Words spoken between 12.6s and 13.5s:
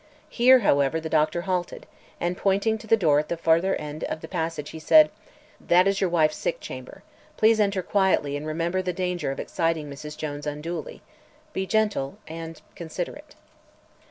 considerate."